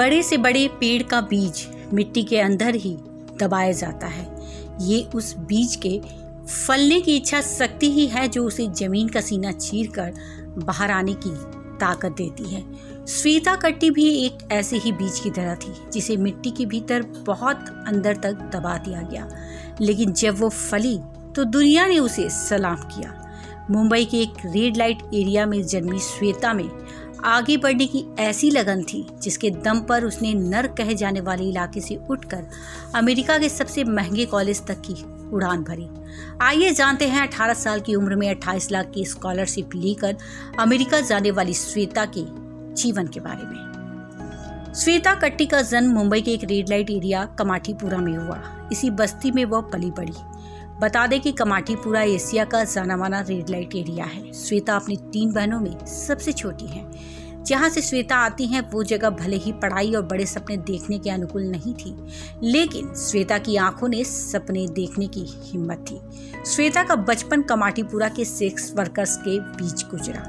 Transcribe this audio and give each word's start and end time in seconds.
बड़े 0.00 0.22
से 0.22 0.36
बड़े 0.36 0.66
पेड़ 0.80 1.02
का 1.02 1.20
बीज 1.20 1.66
मिट्टी 1.94 2.22
के 2.22 2.38
अंदर 2.40 2.74
ही 2.74 2.96
दबाया 3.40 3.72
जाता 3.72 4.06
है। 4.06 4.26
ये 4.80 5.02
उस 5.14 5.34
बीज 5.38 5.74
के 5.76 6.00
फलने 6.46 7.00
की 7.00 7.16
इच्छा 7.16 7.40
शक्ति 7.40 7.90
ही 7.92 8.06
है 8.06 8.26
जो 8.28 8.44
उसे 8.44 8.66
ज़मीन 8.68 9.08
का 9.08 9.20
सीना 9.20 9.52
चीर 9.52 9.90
कर 9.90 10.14
बाहर 10.58 10.90
आने 10.90 11.14
की 11.16 11.30
ताकत 11.78 12.14
देती 12.18 12.48
है। 12.54 12.64
श्वेता 13.08 13.54
कट्टी 13.56 13.90
भी 13.90 14.08
एक 14.26 14.48
ऐसे 14.52 14.76
ही 14.76 14.92
बीज 14.92 15.20
की 15.20 15.30
तरह 15.30 15.54
थी, 15.54 15.74
जिसे 15.92 16.16
मिट्टी 16.16 16.50
के 16.50 16.66
भीतर 16.66 17.02
बहुत 17.26 17.84
अंदर 17.88 18.16
तक 18.16 18.50
दबा 18.54 18.76
दिया 18.78 19.02
गया। 19.02 19.28
लेकिन 19.80 20.12
जब 20.12 20.40
वो 20.40 20.48
फली 20.48 20.98
तो 21.36 21.44
दुनिया 21.44 21.86
ने 21.86 21.98
उसे 21.98 22.28
सलाम 22.30 22.88
किया। 22.88 23.16
मुंबई 23.70 24.04
के 24.04 24.20
एक 24.22 24.46
रेड 24.46 24.76
लाइट 24.76 25.02
एरिया 25.14 25.46
में 25.46 25.62
जन्मी 25.62 25.98
श्वेता 25.98 26.52
में 26.52 26.68
आगे 27.24 27.56
बढ़ने 27.56 27.86
की 27.86 28.04
ऐसी 28.18 28.50
लगन 28.50 28.82
थी, 28.82 29.06
जिसके 29.22 29.50
दम 29.50 29.80
पर 29.80 30.04
उसने 30.04 30.34
नर 30.34 30.66
कहे 30.66 30.94
जाने 30.94 31.20
वाले 31.20 31.44
इलाके 31.44 31.80
से 31.80 31.98
उठकर 32.10 32.46
अमेरिका 32.94 33.38
के 33.38 33.48
सबसे 33.48 33.84
महँगे 33.84 34.24
कॉलेज 34.24 34.66
तक 34.66 34.82
की 34.90 35.04
उड़ान 35.30 35.62
भरी। 35.62 35.88
आइए 36.42 36.70
जानते 36.70 37.08
हैं 37.08 37.28
18 37.28 37.54
साल 37.54 37.80
की 37.80 37.94
उम्र 37.94 38.16
में 38.16 38.30
28 38.30 38.70
लाख 38.72 38.90
की 38.94 39.04
स्कॉलरशिप 39.04 39.70
लेकर 39.74 40.16
अमेरिका 40.58 41.00
जाने 41.00 41.30
वाली 41.30 41.54
श्वेता 41.54 42.04
के 42.04 42.24
जीवन 42.82 43.06
के 43.06 43.20
बारे 43.20 43.44
में। 43.44 44.74
श्वेता 44.74 45.14
कट्टी 45.14 45.46
का 45.46 45.62
जन्म 45.62 45.92
मुंबई 45.92 46.20
के 46.20 46.32
एक 46.32 46.44
रेड 46.44 46.68
लाइट 46.68 46.90
एरिया 46.90 47.24
कमाठीपुरा 47.38 47.98
में 47.98 48.16
हुआ। 48.16 48.68
इसी 48.72 48.90
बस्ती 48.90 49.30
में 49.30 49.44
वह 49.44 49.60
पली 49.60 49.90
बड़ी 49.90 50.12
बता 50.80 51.06
दें 51.06 51.20
कि 51.20 51.30
कमाठीपुरा 51.32 52.02
एशिया 52.02 52.44
का 52.44 52.62
जाना 52.64 52.96
माना 52.96 53.20
रेड 53.20 53.50
लाइट 53.50 53.74
एरिया 53.76 54.04
है। 54.04 54.32
श्वेता 54.32 54.76
अपनी 54.76 54.96
तीन 55.12 55.32
बहनों 55.32 55.58
में 55.60 55.86
सबसे 55.86 56.32
छोटी 56.32 56.66
है। 56.66 56.84
जहाँ 57.44 57.68
से 57.68 57.82
श्वेता 57.82 58.16
आती 58.16 58.46
हैं, 58.46 58.60
वो 58.70 58.82
जगह 58.82 59.10
भले 59.10 59.36
ही 59.36 59.52
पढ़ाई 59.52 59.92
और 59.94 60.02
बड़े 60.02 60.26
सपने 60.26 60.56
देखने 60.56 60.98
के 60.98 61.10
अनुकूल 61.10 61.42
नहीं 61.42 61.74
थी, 61.74 61.94
लेकिन 62.42 62.94
श्वेता 62.94 63.38
की 63.38 63.56
आँखों 63.56 63.88
ने 63.88 64.02
सपने 64.04 64.66
देखने 64.68 65.06
की 65.06 65.24
हिम्मत 65.42 65.84
थी। 65.90 66.00
श्वेता 66.46 66.82
का 66.82 66.96
बचपन 66.96 67.42
कमाटीपुरा 67.42 68.08
के 68.08 68.24
सेक्स 68.24 68.72
वर्कर्स 68.76 69.16
के 69.16 69.38
बीच 69.38 69.84
गुजरा। 69.90 70.22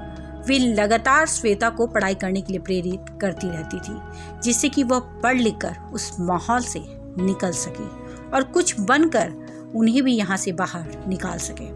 वे 0.48 0.58
लगातार 0.60 1.26
श्वेता 1.28 1.70
को 1.70 1.88
पढ़ाई 1.88 2.16
करने 2.16 2.42
के 2.42 2.54
लिए 2.54 2.62
प्रेरित 2.62 3.18
करती 3.22 3.48
रहती 3.48 3.80
थी, 3.80 3.98
जिससे 4.44 4.70
कि 4.70 4.84
वह 4.84 5.00
पढ़ 5.24 5.38
लिख 5.38 5.58
कर 5.62 5.78
उस 5.94 6.12
माहौल 6.20 6.62
से 6.64 6.84
निकल 7.18 7.52
सके 7.52 7.88
और 8.30 8.44
कुछ 8.44 8.80
बनकर 8.80 9.34
उन्हें 9.76 10.04
भी 10.04 10.14
यहाँ 10.14 10.38
से 10.38 10.52
बाहर 10.52 11.08
निकाल 11.08 11.38
सके। 11.38 11.70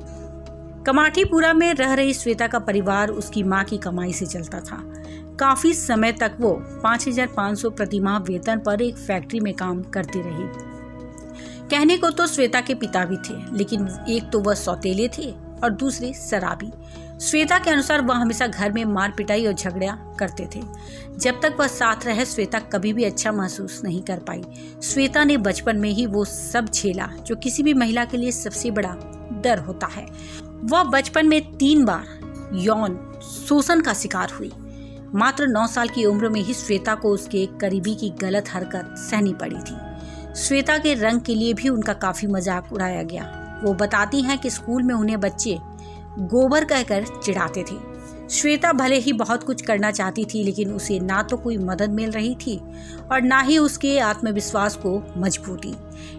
कमाठीपुरा 0.84 1.54
में 1.54 1.74
रह 1.74 1.94
रही 1.94 2.14
श्वेता 2.14 2.48
का 2.48 2.60
परिवार 2.60 3.10
उसकी 3.10 3.44
माँ 3.44 3.64
की 3.64 3.78
कमाई 3.78 4.14
से 4.14 4.26
चलता 4.26 4.60
था। 4.60 4.78
काफ़ी 5.40 5.74
समय 5.74 6.12
तक 6.12 6.38
वो 6.40 6.52
5,500 6.84 7.70
प्रतिमाह 7.70 8.18
वेतन 8.20 8.60
पर 8.60 8.82
एक 8.82 8.98
फैक्ट्री 8.98 9.40
में 9.40 9.54
काम 9.54 9.82
करती 9.94 10.22
रही। 10.22 10.48
कहने 11.70 11.98
को 11.98 12.10
तो 12.10 12.28
श्वेता 12.28 12.62
के 12.62 12.76
पिता 12.76 13.06
भी 13.06 13.18
थे 13.18 13.36
लेकिन 13.58 13.88
एक 14.10 14.30
तो 14.30 14.40
वह 14.40 14.54
सौतेले 14.54 15.08
थे 15.08 15.34
और 15.66 15.72
दूसरे 15.72 16.14
शराबी। 16.14 16.72
श्वेता 17.22 17.58
के 17.60 17.70
अनुसार 17.72 18.02
वह 18.02 18.16
हमेशा 18.16 18.48
घर 18.48 18.72
में 18.72 18.84
मार 18.86 19.14
पिटाई 19.18 19.46
और 19.46 19.54
झगड़ा 19.54 19.92
करते 20.20 20.48
थे। 20.56 20.62
जब 21.18 21.40
तक 21.42 21.56
वह 21.60 21.68
साथ 21.68 22.06
रहे, 22.06 22.26
श्वेता 22.26 22.60
कभी 22.60 22.94
भी 22.94 23.04
अच्छा 23.04 23.32
महसूस 23.32 23.82
नहीं 23.84 24.02
कर 24.02 24.20
पाई। 24.20 24.44
श्वेता 24.84 25.24
ने 25.24 25.38
बचपन 25.38 25.78
में 25.78 25.90
ही 25.90 26.06
वो 26.06 26.26
सब 26.26 26.70
झेला, 26.70 27.08
जो 27.28 27.36
किसी 27.36 27.64
भी 27.64 27.74
महिला 27.74 28.06
के 28.06 28.18
लिए 28.18 28.32
सबसे 28.32 28.72
बड़ा 28.72 28.96
डर 29.42 29.60
होता 29.60 29.88
है। 29.88 30.06
वह 30.64 30.84
बचपन 30.84 31.28
में 31.28 31.42
तीन 31.58 31.86
बार 31.86 32.06
यौन 32.54 33.00
शोषण 33.48 33.82
का 33.82 33.94
शिकार 33.94 34.32
हुई। 34.32 34.52
मात्र 35.16 35.48
नौ 35.48 35.68
साल 35.68 35.88
की 35.88 36.06
उम्र 36.06 36.30
में 36.30 36.42
ही 36.42 36.54
श्वेता 36.54 36.96
को 36.96 37.10
उसके 37.10 37.44
एक 37.44 37.58
करीबी 37.58 37.96
की 37.96 38.10
गलत 38.10 38.50
हरकत 38.50 38.96
सहनी 39.00 39.34
पड़ी 39.34 39.56
थी। 39.56 39.78
श्वेता 40.36 40.78
के 40.78 40.94
रंग 40.94 41.22
के 41.22 41.36
लिए 41.36 41.54
भी 41.54 41.70
उनका 41.70 41.94
काफ़ी 41.94 42.28
मज़ाक 42.28 42.74
उड़ाया 42.74 43.04
गया। 43.04 43.24
वो 43.66 43.74
बताती 43.74 44.22
हैं 44.22 44.38
कि 44.38 44.50
स्कूल 44.50 44.84
में 44.84 44.96
उन्हें 44.96 45.20
बच्चे 45.20 45.58
गोबर 46.20 46.66
कहकर 46.66 47.06
चिढ़ाते 47.24 47.64
थे। 47.64 47.78
श्वेता 48.30 48.72
भले 48.74 48.96
ही 48.96 49.12
बहुत 49.14 49.44
कुछ 49.44 49.62
करना 49.62 49.92
चाहती 49.92 50.24
थी, 50.26 50.44
लेकिन 50.44 50.72
उसे 50.72 51.00
ना 51.00 51.22
तो 51.24 51.38
कोई 51.38 51.58
मदद 51.58 51.90
मिल 51.90 52.12
रही 52.12 52.34
थी 52.36 52.58
और 53.12 53.22
ना 53.22 53.40
ही 53.40 53.58
उसके 53.58 53.98
आत्मविश्वास 54.00 54.76
को 54.76 55.02
मजबूती। 55.18 55.74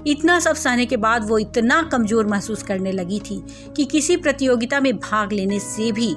इतना 0.07 0.39
सब 0.41 0.55
सहने 0.55 0.87
के 0.87 0.97
बाद 0.97 1.29
वो 1.29 1.39
इतना 1.39 1.83
कमज़ोर 1.83 2.27
महसूस 2.27 2.63
करने 2.63 2.93
लगी 2.93 3.19
थी 3.21 3.43
कि 3.77 3.85
किसी 3.85 4.17
प्रतियोगिता 4.17 4.81
में 4.81 4.97
भाग 4.97 5.33
लेने 5.33 5.59
से 5.61 5.91
भी 5.93 6.15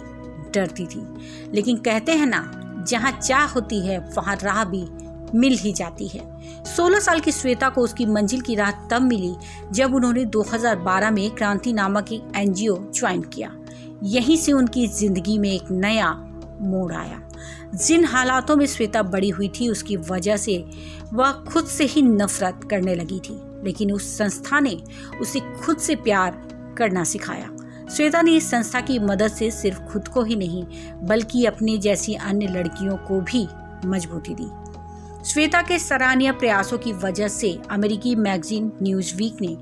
डरती 0.53 0.85
थी। 0.85 1.05
लेकिन 1.53 1.77
कहते 1.77 2.11
हैं 2.11 2.25
ना, 2.25 2.43
जहाँ 2.89 3.11
चाह 3.13 3.45
होती 3.45 3.79
है, 3.87 3.99
वहाँ 4.17 4.35
राह 4.35 4.63
भी 4.65 4.85
मिल 5.35 5.57
ही 5.57 5.73
जाती 5.73 6.07
है। 6.07 6.21
16 6.65 6.99
साल 6.99 7.19
की 7.19 7.31
श्वेता 7.31 7.69
को 7.69 7.81
उसकी 7.81 8.05
मंजिल 8.05 8.41
की 8.41 8.55
राह 8.55 8.71
तब 8.71 9.01
मिली 9.01 9.35
जब 9.71 9.95
उन्होंने 9.95 10.25
2012 10.25 11.11
में 11.11 11.31
क्रांति 11.31 11.73
नामक 11.73 12.11
एक 12.11 12.31
एनजीओ 12.35 12.77
ज्वाइन 12.93 13.21
किया। 13.21 13.55
यहीं 14.03 14.37
से 14.37 14.51
उनकी 14.51 14.87
ज़िंदगी 14.87 15.37
में 15.37 15.51
एक 15.51 15.71
नया 15.71 16.11
मोड़ 16.61 16.93
आया। 16.93 17.21
जिन 17.75 18.05
हालातों 18.05 18.55
में 18.55 18.65
श्वेता 18.65 19.03
बड़ी 19.03 19.29
हुई 19.29 19.47
थी, 19.49 19.69
उसकी 19.69 19.95
वजह 19.95 20.37
से 20.37 20.65
वह 21.13 21.31
खुद 21.31 21.65
से 21.65 21.83
ही 21.83 22.01
नफरत 22.01 22.59
करने 22.69 22.95
लगी 22.95 23.19
थी, 23.19 23.41
लेकिन 23.63 23.91
उस 23.91 24.17
संस्था 24.17 24.59
ने 24.59 24.77
उसे 25.21 25.39
खुद 25.39 25.77
से 25.77 25.95
प्यार 25.95 26.31
करना 26.77 27.03
सिखाया। 27.03 27.49
श्वेता 27.95 28.21
ने 28.21 28.31
इस 28.31 28.51
संस्था 28.51 28.81
की 28.81 28.99
मदद 28.99 29.27
से 29.27 29.51
सिर्फ़ 29.51 29.79
खुद 29.79 30.07
को 30.07 30.23
ही 30.23 30.35
नहीं, 30.35 30.63
बल्कि 31.03 31.45
अपनी 31.45 31.77
जैसी 31.77 32.13
अन्य 32.13 32.47
लड़कियों 32.47 32.97
को 32.97 33.21
भी 33.21 33.47
मजबूती 33.85 34.33
दी। 34.33 34.68
श्वेता 35.25 35.61
के 35.61 35.79
सराहनीय 35.79 36.31
प्रयासों 36.31 36.77
की 36.77 36.93
वजह 36.93 37.27
से 37.27 37.59
अमेरिकी 37.71 38.15
मैगजीन 38.15 38.71
न्यूज़ 38.81 39.15
वीक 39.15 39.37
ने 39.41 39.57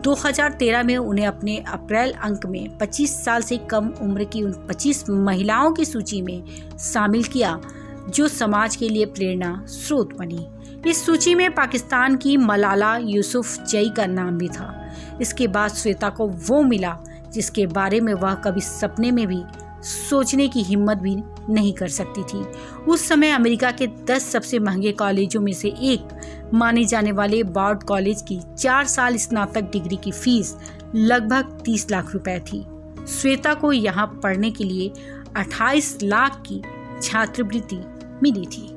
2013 0.00 0.82
में 0.82 0.96
उन्हें 0.96 1.26
अपने 1.26 1.64
अप्रैल 1.68 2.12
अंक 2.12 2.46
में 2.46 2.78
25 2.78 3.24
साल 3.24 3.42
से 3.42 3.56
कम 3.56 3.88
उम्र 3.88 4.24
की 4.24 4.42
उन 4.42 4.52
25 4.70 5.10
महिलाओं 5.10 5.72
की 5.72 5.84
सूची 5.84 6.22
में 6.22 6.42
शामिल 6.78 7.24
किया, 7.24 7.60
जो 8.08 8.28
समाज 8.28 8.76
के 8.76 8.88
लिए 8.88 9.04
प्रेरणा 9.04 9.64
स्रोत 9.66 10.16
बनी। 10.18 10.46
इस 10.90 11.06
सूची 11.06 11.34
में 11.34 11.54
पाकिस्तान 11.54 12.16
की 12.16 12.36
मलाला 12.36 12.96
यूसुफ 12.96 13.64
जई 13.64 13.90
का 13.96 14.06
नाम 14.06 14.38
भी 14.38 14.48
था। 14.48 14.94
इसके 15.20 15.46
बाद 15.46 15.70
श्वेता 15.70 16.08
को 16.08 16.26
वो 16.26 16.62
मिला, 16.62 16.98
जिसके 17.32 17.66
बारे 17.66 18.00
में 18.00 18.14
वह 18.14 18.34
कभी 18.34 18.60
सपने 18.60 19.10
में 19.10 19.26
भी 19.26 19.42
सोचने 19.82 20.48
की 20.48 20.62
हिम्मत 20.62 20.96
भी 20.96 21.16
नहीं 21.50 21.72
कर 21.72 21.88
सकती 21.88 22.22
थी। 22.22 22.44
उस 22.88 23.08
समय 23.08 23.30
अमेरिका 23.30 23.70
के 23.70 23.86
10 23.86 24.30
सबसे 24.30 24.58
महँगे 24.58 24.92
कॉलेजों 24.92 25.40
में 25.40 25.52
से 25.52 25.68
एक 25.68 26.08
माने 26.54 26.84
जाने 26.84 27.12
वाले 27.12 27.42
बार्ड 27.42 27.82
कॉलेज 27.82 28.22
की 28.22 28.40
चार 28.58 28.86
साल 28.86 29.16
स्नातक 29.16 29.62
डिग्री 29.62 29.96
की 29.96 30.12
फ़ीस 30.12 30.56
लगभग 30.94 31.62
30 31.64 31.90
लाख 31.90 32.12
रुपए 32.12 32.38
थी। 32.40 32.64
श्वेता 33.08 33.54
को 33.54 33.72
यहाँ 33.72 34.20
पढ़ने 34.22 34.50
के 34.50 34.64
लिए 34.64 34.92
28 35.36 35.98
लाख 36.02 36.42
की 36.46 36.62
छात्रवृत्ति 37.02 37.80
मिली 38.22 38.46
थी। 38.46 38.68